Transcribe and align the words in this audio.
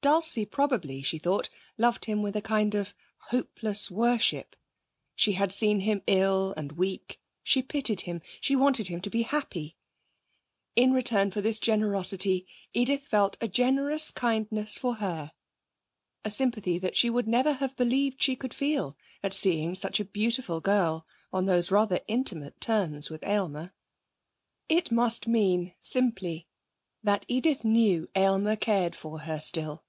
Dulcie 0.00 0.46
probably, 0.46 1.02
she 1.02 1.18
thought, 1.18 1.50
loved 1.76 2.04
him 2.04 2.22
with 2.22 2.36
a 2.36 2.40
kind 2.40 2.76
of 2.76 2.94
hopeless 3.30 3.90
worship. 3.90 4.54
She 5.16 5.32
had 5.32 5.52
seen 5.52 5.80
him 5.80 6.02
ill 6.06 6.54
and 6.56 6.70
weak, 6.70 7.18
she 7.42 7.64
pitied 7.64 8.02
him, 8.02 8.22
she 8.40 8.54
wanted 8.54 8.86
him 8.86 9.00
to 9.00 9.10
be 9.10 9.22
happy. 9.22 9.76
In 10.76 10.92
return 10.92 11.32
for 11.32 11.40
this 11.40 11.58
generosity 11.58 12.46
Edith 12.72 13.02
felt 13.08 13.36
a 13.40 13.48
generous 13.48 14.12
kindness 14.12 14.78
for 14.78 14.94
her, 14.94 15.32
a 16.24 16.30
sympathy 16.30 16.78
that 16.78 16.96
she 16.96 17.10
would 17.10 17.26
never 17.26 17.54
have 17.54 17.74
believed 17.74 18.22
she 18.22 18.36
could 18.36 18.54
feel 18.54 18.96
at 19.24 19.34
seeing 19.34 19.74
such 19.74 19.98
a 19.98 20.04
beautiful 20.06 20.60
girl 20.60 21.08
on 21.32 21.46
those 21.46 21.72
rather 21.72 21.98
intimate 22.06 22.60
terms 22.60 23.10
with 23.10 23.24
Aylmer. 23.24 23.74
It 24.68 24.92
must 24.92 25.26
mean, 25.26 25.74
simply, 25.82 26.46
that 27.02 27.24
Edith 27.26 27.64
knew 27.64 28.08
Aylmer 28.14 28.54
cared 28.54 28.94
for 28.94 29.22
her 29.22 29.40
still. 29.40 29.82